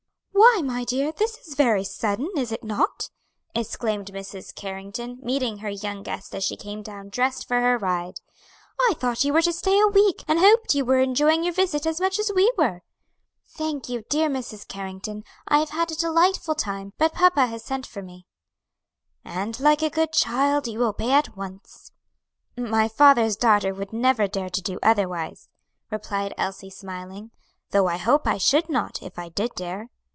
[0.33, 3.09] "Why, my dear, this is very sudden, is it not?"
[3.55, 4.53] exclaimed Mrs.
[4.53, 8.19] Carrington, meeting her young guest as she came down dressed for her ride.
[8.79, 11.85] "I thought you were to stay a week, and hoped you were enjoying your visit
[11.85, 12.81] as much as we were."
[13.47, 14.67] "Thank you, dear Mrs.
[14.67, 18.25] Carrington; I have had a delightful time, but papa has sent for me."
[19.23, 21.91] "And like a good child, you obey at once."
[22.57, 25.47] "My father's daughter would never dare to do otherwise,"
[25.91, 27.31] replied Elsie, smiling;
[27.69, 29.89] "though I hope I should not, if I did dare."